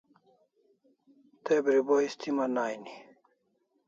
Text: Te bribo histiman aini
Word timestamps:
Te 1.43 1.55
bribo 1.65 1.95
histiman 2.05 2.55
aini 2.65 2.91